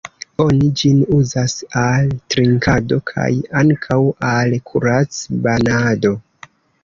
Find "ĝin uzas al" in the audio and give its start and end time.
0.81-2.09